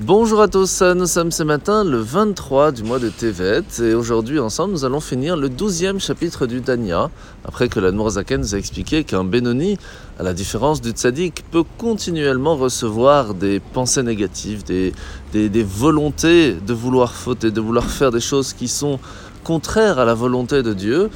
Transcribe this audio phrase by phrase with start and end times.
[0.00, 4.38] Bonjour à tous, nous sommes ce matin le 23 du mois de Tevet et aujourd'hui
[4.38, 7.10] ensemble nous allons finir le 12e chapitre du Dania
[7.46, 9.78] après que l'Admorazaken nous a expliqué qu'un Benoni,
[10.18, 14.92] à la différence du Tzadik, peut continuellement recevoir des pensées négatives, des,
[15.32, 19.00] des, des volontés de vouloir fauter, de vouloir faire des choses qui sont
[19.44, 21.08] contraires à la volonté de Dieu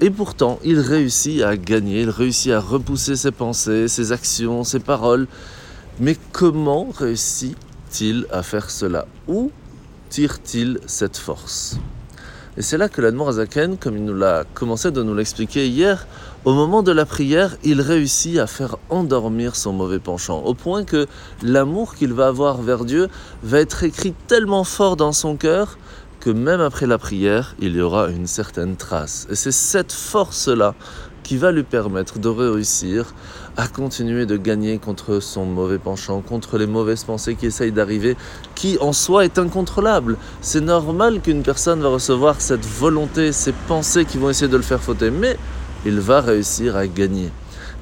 [0.00, 4.78] et pourtant il réussit à gagner, il réussit à repousser ses pensées, ses actions, ses
[4.78, 5.26] paroles.
[5.98, 7.56] Mais comment réussit
[8.00, 9.50] il à faire cela Où
[10.10, 11.78] tire-t-il cette force
[12.56, 16.06] Et c'est là que l'Admorazaken, comme il nous l'a commencé de nous l'expliquer hier,
[16.44, 20.84] au moment de la prière, il réussit à faire endormir son mauvais penchant, au point
[20.84, 21.06] que
[21.42, 23.08] l'amour qu'il va avoir vers Dieu
[23.42, 25.78] va être écrit tellement fort dans son cœur
[26.20, 29.26] que même après la prière, il y aura une certaine trace.
[29.30, 30.74] Et c'est cette force-là
[31.28, 33.12] qui va lui permettre de réussir
[33.58, 38.16] à continuer de gagner contre son mauvais penchant, contre les mauvaises pensées qui essayent d'arriver,
[38.54, 40.16] qui en soi est incontrôlable.
[40.40, 44.62] C'est normal qu'une personne va recevoir cette volonté, ces pensées qui vont essayer de le
[44.62, 45.36] faire fauter, mais
[45.84, 47.30] il va réussir à gagner.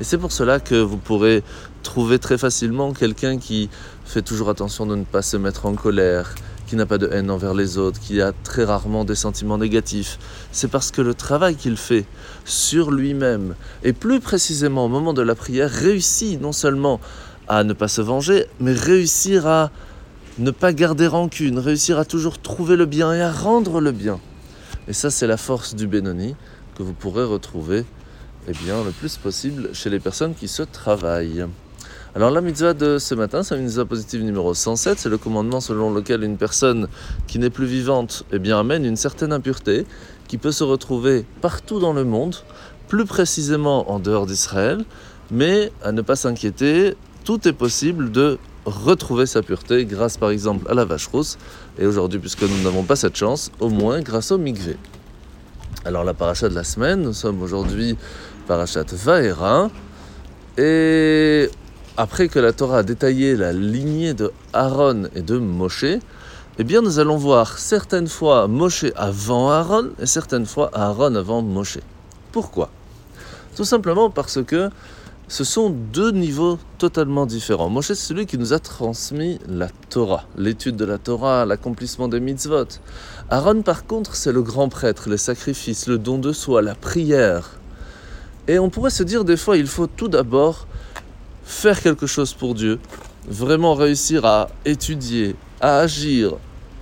[0.00, 1.42] Et c'est pour cela que vous pourrez
[1.82, 3.70] trouver très facilement quelqu'un qui
[4.04, 6.34] fait toujours attention de ne pas se mettre en colère,
[6.66, 10.18] qui n'a pas de haine envers les autres, qui a très rarement des sentiments négatifs.
[10.52, 12.04] C'est parce que le travail qu'il fait
[12.44, 17.00] sur lui-même, et plus précisément au moment de la prière, réussit non seulement
[17.48, 19.70] à ne pas se venger, mais réussir à
[20.38, 24.20] ne pas garder rancune, réussir à toujours trouver le bien et à rendre le bien.
[24.88, 26.36] Et ça, c'est la force du Benoni
[26.76, 27.86] que vous pourrez retrouver
[28.48, 31.46] eh bien, le plus possible chez les personnes qui se travaillent.
[32.14, 35.60] Alors la mitzvah de ce matin, c'est la mitzvah positive numéro 107, c'est le commandement
[35.60, 36.88] selon lequel une personne
[37.26, 39.84] qui n'est plus vivante eh bien, amène une certaine impureté
[40.26, 42.36] qui peut se retrouver partout dans le monde,
[42.88, 44.84] plus précisément en dehors d'Israël,
[45.30, 50.70] mais à ne pas s'inquiéter, tout est possible de retrouver sa pureté grâce par exemple
[50.70, 51.36] à la vache rousse,
[51.78, 54.76] et aujourd'hui puisque nous n'avons pas cette chance, au moins grâce au mikvé.
[55.86, 57.96] Alors la paracha de la semaine, nous sommes aujourd'hui
[58.48, 59.70] parachat Vaera,
[60.58, 61.48] et
[61.96, 65.84] après que la Torah a détaillé la lignée de Aaron et de Moshe,
[66.58, 71.40] eh bien nous allons voir certaines fois Moshe avant Aaron et certaines fois Aaron avant
[71.40, 71.78] Moshe.
[72.32, 72.68] Pourquoi?
[73.54, 74.70] Tout simplement parce que
[75.28, 77.68] ce sont deux niveaux totalement différents.
[77.68, 82.20] Moshe, c'est celui qui nous a transmis la Torah, l'étude de la Torah, l'accomplissement des
[82.20, 82.66] mitzvot.
[83.28, 87.58] Aaron, par contre, c'est le grand prêtre, les sacrifices, le don de soi, la prière.
[88.46, 90.68] Et on pourrait se dire des fois, il faut tout d'abord
[91.44, 92.78] faire quelque chose pour Dieu,
[93.28, 96.34] vraiment réussir à étudier, à agir,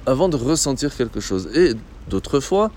[0.04, 1.48] avant de ressentir quelque chose.
[1.54, 1.72] Et
[2.10, 2.70] d'autres fois,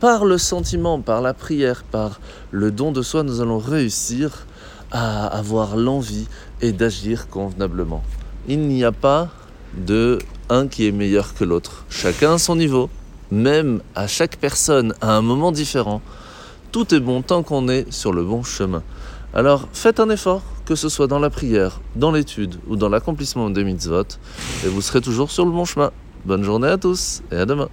[0.00, 2.20] par le sentiment, par la prière, par
[2.50, 4.46] le don de soi, nous allons réussir
[4.90, 6.28] à avoir l'envie
[6.60, 8.02] et d'agir convenablement.
[8.48, 9.28] Il n'y a pas
[9.76, 10.18] de
[10.48, 11.84] un qui est meilleur que l'autre.
[11.88, 12.88] Chacun à son niveau,
[13.30, 16.00] même à chaque personne à un moment différent.
[16.72, 18.82] Tout est bon tant qu'on est sur le bon chemin.
[19.34, 23.50] Alors faites un effort, que ce soit dans la prière, dans l'étude ou dans l'accomplissement
[23.50, 24.04] des mitzvot,
[24.64, 25.90] et vous serez toujours sur le bon chemin.
[26.24, 27.68] Bonne journée à tous et à demain.